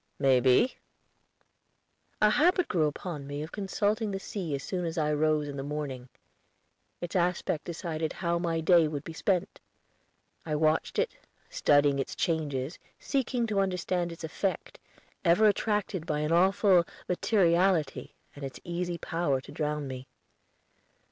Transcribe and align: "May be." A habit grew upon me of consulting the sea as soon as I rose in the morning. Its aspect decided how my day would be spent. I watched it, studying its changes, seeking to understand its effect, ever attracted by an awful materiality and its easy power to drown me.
"May 0.17 0.39
be." 0.39 0.77
A 2.23 2.31
habit 2.31 2.67
grew 2.67 2.87
upon 2.87 3.27
me 3.27 3.43
of 3.43 3.51
consulting 3.51 4.09
the 4.09 4.19
sea 4.19 4.55
as 4.55 4.63
soon 4.63 4.83
as 4.83 4.97
I 4.97 5.13
rose 5.13 5.47
in 5.47 5.57
the 5.57 5.61
morning. 5.63 6.09
Its 7.01 7.15
aspect 7.15 7.65
decided 7.65 8.11
how 8.13 8.39
my 8.39 8.61
day 8.61 8.87
would 8.87 9.03
be 9.03 9.13
spent. 9.13 9.59
I 10.43 10.55
watched 10.55 10.97
it, 10.97 11.15
studying 11.51 11.99
its 11.99 12.15
changes, 12.15 12.79
seeking 12.97 13.45
to 13.45 13.59
understand 13.59 14.11
its 14.11 14.23
effect, 14.23 14.79
ever 15.23 15.45
attracted 15.47 16.07
by 16.07 16.21
an 16.21 16.31
awful 16.31 16.83
materiality 17.07 18.15
and 18.35 18.43
its 18.43 18.59
easy 18.63 18.97
power 18.97 19.39
to 19.41 19.51
drown 19.51 19.87
me. 19.87 20.07